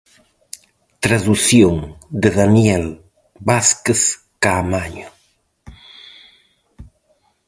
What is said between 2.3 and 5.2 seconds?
Daniel Vázquez Caamaño.